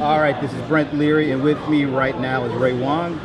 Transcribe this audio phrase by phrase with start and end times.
[0.00, 3.16] All right, this is Brent Leary, and with me right now is Ray Wang,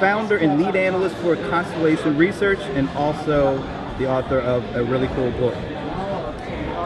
[0.00, 3.58] founder and lead analyst for Constellation Research, and also
[3.96, 5.54] the author of a really cool book,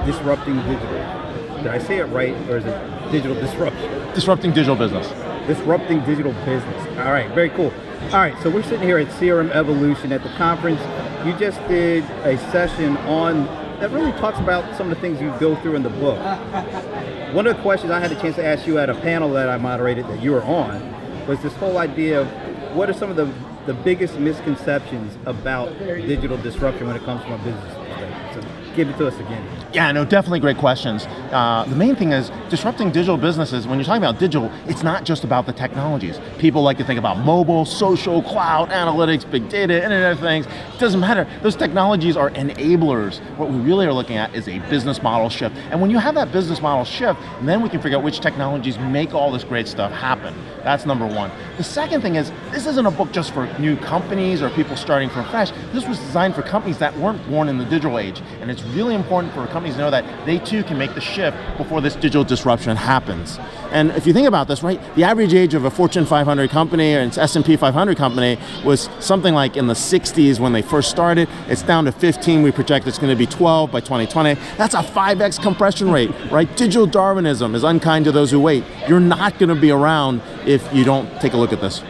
[0.04, 1.56] Disrupting Digital.
[1.56, 4.12] Did I say it right, or is it digital disruption?
[4.12, 5.08] Disrupting digital business.
[5.46, 6.98] Disrupting digital business.
[6.98, 7.72] All right, very cool.
[8.12, 10.82] All right, so we're sitting here at CRM Evolution at the conference.
[11.26, 13.46] You just did a session on
[13.84, 16.18] that really talks about some of the things you go through in the book.
[17.34, 19.50] One of the questions I had a chance to ask you at a panel that
[19.50, 23.16] I moderated that you were on was this whole idea of what are some of
[23.16, 23.30] the,
[23.66, 27.83] the biggest misconceptions about digital disruption when it comes from a business
[28.74, 29.46] give it to us again.
[29.72, 31.06] Yeah, no, definitely great questions.
[31.32, 33.66] Uh, the main thing is disrupting digital businesses.
[33.66, 36.20] When you're talking about digital, it's not just about the technologies.
[36.38, 40.46] People like to think about mobile, social, cloud, analytics, big data, Internet of Things.
[40.46, 41.26] It doesn't matter.
[41.42, 43.18] Those technologies are enablers.
[43.36, 45.56] What we really are looking at is a business model shift.
[45.70, 48.78] And when you have that business model shift, then we can figure out which technologies
[48.78, 50.34] make all this great stuff happen.
[50.62, 51.30] That's number one.
[51.56, 55.10] The second thing is, this isn't a book just for new companies or people starting
[55.10, 55.50] from fresh.
[55.72, 58.22] This was designed for companies that weren't born in the digital age.
[58.40, 61.36] And it's really important for companies to know that they too can make the shift
[61.56, 63.38] before this digital disruption happens.
[63.70, 66.94] And if you think about this, right, the average age of a Fortune 500 company
[66.94, 71.28] or an S&P 500 company was something like in the 60s when they first started.
[71.48, 72.42] It's down to 15.
[72.42, 74.34] We project it's going to be 12 by 2020.
[74.56, 76.48] That's a 5x compression rate, right?
[76.56, 78.64] Digital Darwinism is unkind to those who wait.
[78.88, 81.82] You're not going to be around if you don't take a look at this.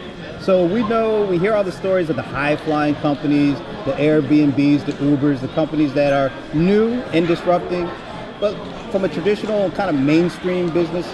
[0.45, 4.85] So we know, we hear all the stories of the high flying companies, the Airbnbs,
[4.85, 7.89] the Ubers, the companies that are new and disrupting,
[8.39, 8.55] but
[8.91, 11.11] from a traditional kind of mainstream business,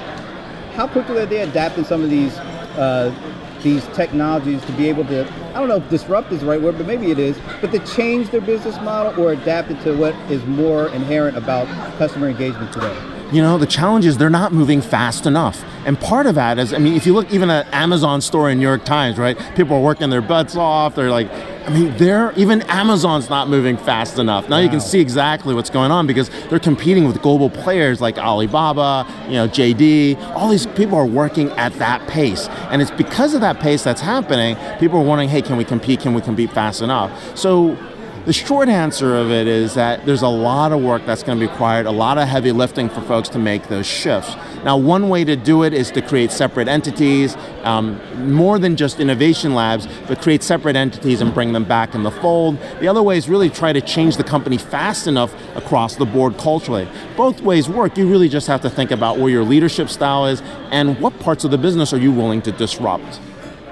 [0.73, 2.37] how quickly are they adapting some of these
[2.75, 3.15] uh,
[3.63, 6.77] these technologies to be able to, I don't know if disrupt is the right word,
[6.77, 10.13] but maybe it is, but to change their business model or adapt it to what
[10.29, 13.11] is more inherent about customer engagement today?
[13.31, 15.63] you know, the challenge is they're not moving fast enough.
[15.85, 18.59] And part of that is, I mean, if you look even at Amazon store in
[18.59, 19.37] New York Times, right?
[19.55, 20.95] People are working their butts off.
[20.95, 21.29] They're like,
[21.65, 24.49] I mean, they're even Amazon's not moving fast enough.
[24.49, 24.63] Now wow.
[24.63, 29.05] you can see exactly what's going on because they're competing with global players like Alibaba,
[29.27, 30.19] you know, JD.
[30.35, 34.01] All these people are working at that pace, and it's because of that pace that's
[34.01, 34.55] happening.
[34.79, 35.99] People are wondering, hey, can we compete?
[35.99, 37.37] Can we compete fast enough?
[37.37, 37.77] So
[38.25, 41.45] the short answer of it is that there's a lot of work that's going to
[41.45, 44.35] be required, a lot of heavy lifting for folks to make those shifts.
[44.63, 47.99] Now, one way to do it is to create separate entities, um,
[48.31, 52.11] more than just innovation labs, but create separate entities and bring them back in the
[52.11, 52.59] fold.
[52.79, 56.37] The other way is really try to change the company fast enough across the board
[56.37, 56.87] culturally.
[57.17, 57.97] Both ways work.
[57.97, 61.43] You really just have to think about where your leadership style is and what parts
[61.43, 63.19] of the business are you willing to disrupt.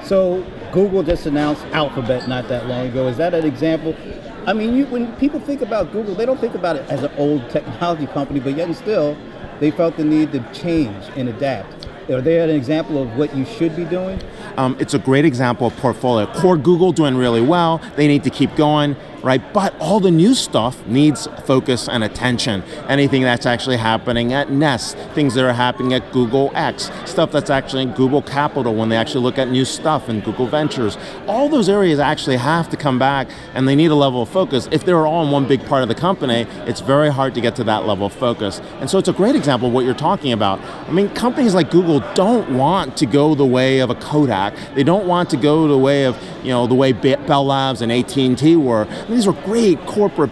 [0.04, 3.08] So Google just announced Alphabet not that long ago.
[3.08, 3.96] Is that an example?
[4.46, 7.12] I mean, you, when people think about Google, they don't think about it as an
[7.18, 9.18] old technology company, but yet and still,
[9.60, 11.88] they felt the need to change and adapt.
[12.10, 14.20] Are they an example of what you should be doing?
[14.60, 16.26] Um, it's a great example of portfolio.
[16.34, 17.78] Core Google doing really well.
[17.96, 19.42] They need to keep going right?
[19.54, 22.64] But all the new stuff needs focus and attention.
[22.88, 27.50] Anything that's actually happening at Nest, things that are happening at Google X, stuff that's
[27.50, 30.98] actually in Google Capital when they actually look at new stuff in Google Ventures.
[31.28, 34.68] All those areas actually have to come back and they need a level of focus.
[34.72, 37.56] If they're all in one big part of the company, it's very hard to get
[37.58, 38.62] to that level of focus.
[38.80, 40.60] And so it's a great example of what you're talking about.
[40.88, 44.49] I mean, companies like Google don't want to go the way of a Kodak.
[44.76, 47.92] They don't want to go the way of, you know, the way Bell Labs and
[47.92, 50.32] AT&T were these were great corporate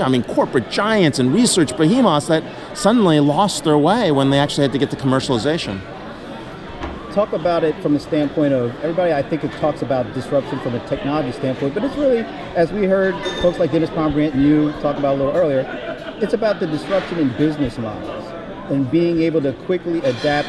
[0.00, 2.44] I mean, corporate giants and research behemoths that
[2.76, 5.80] suddenly lost their way when they actually had to get to commercialization.
[7.12, 9.12] Talk about it from the standpoint of everybody.
[9.12, 12.18] I think it talks about disruption from a technology standpoint, but it's really,
[12.54, 15.66] as we heard folks like Dennis Pombriant and you talk about a little earlier,
[16.20, 18.24] it's about the disruption in business models
[18.70, 20.48] and being able to quickly adapt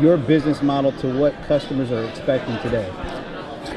[0.00, 2.90] your business model to what customers are expecting today.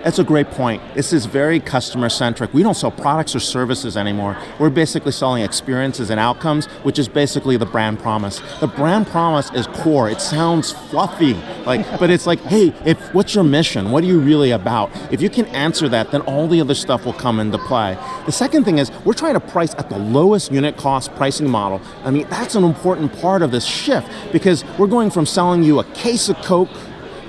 [0.03, 0.81] That's a great point.
[0.93, 2.53] This is very customer centric.
[2.53, 4.37] We don't sell products or services anymore.
[4.59, 8.41] We're basically selling experiences and outcomes, which is basically the brand promise.
[8.59, 10.09] The brand promise is core.
[10.09, 11.33] It sounds fluffy,
[11.65, 13.91] like, but it's like, hey, if what's your mission?
[13.91, 14.91] What are you really about?
[15.11, 17.97] If you can answer that, then all the other stuff will come into play.
[18.25, 21.81] The second thing is we're trying to price at the lowest unit cost pricing model.
[22.03, 25.79] I mean, that's an important part of this shift because we're going from selling you
[25.79, 26.69] a case of Coke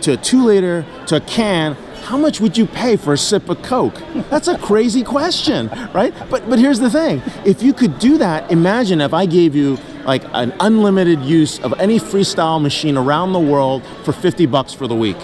[0.03, 3.49] to a two liter to a can how much would you pay for a sip
[3.49, 3.95] of Coke?
[4.31, 6.15] That's a crazy question, right?
[6.31, 7.23] But but here's the thing.
[7.45, 11.79] If you could do that, imagine if I gave you like an unlimited use of
[11.79, 15.19] any freestyle machine around the world for 50 bucks for the week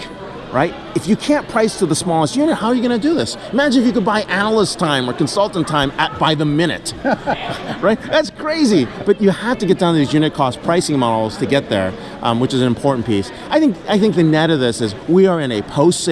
[0.55, 0.73] right?
[0.95, 3.35] If you can't price to the smallest unit, how are you going to do this?
[3.51, 7.99] Imagine if you could buy analyst time or consultant time at by the minute, right?
[8.03, 8.87] That's crazy.
[9.05, 11.93] But you have to get down to these unit cost pricing models to get there,
[12.21, 13.31] um, which is an important piece.
[13.49, 16.05] I think I think the net of this is we are in a post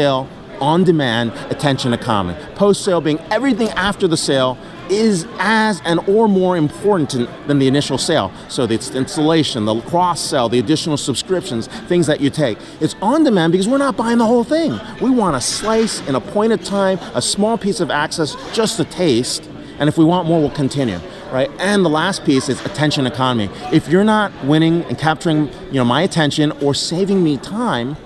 [0.63, 2.37] sale on demand attention economy.
[2.55, 4.57] Post sale being everything after the sale
[4.89, 8.31] is as and or more important than the initial sale.
[8.49, 12.57] So the installation, the cross sell, the additional subscriptions, things that you take.
[12.81, 14.79] It's on demand because we're not buying the whole thing.
[15.01, 18.79] We want a slice in a point of time, a small piece of access, just
[18.79, 19.49] a taste.
[19.79, 20.99] And if we want more, we'll continue.
[21.31, 21.49] Right?
[21.57, 23.49] And the last piece is attention economy.
[23.71, 27.97] If you're not winning and capturing, you know, my attention or saving me time,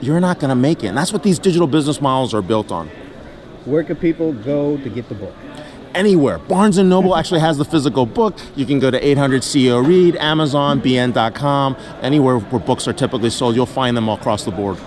[0.00, 0.88] you're not going to make it.
[0.88, 2.88] And that's what these digital business models are built on.
[3.64, 5.34] Where can people go to get the book?
[5.94, 6.38] Anywhere.
[6.38, 8.38] Barnes & Noble actually has the physical book.
[8.54, 13.56] You can go to 800 CEO Read, Amazon, BN.com, anywhere where books are typically sold.
[13.56, 14.78] You'll find them all across the board.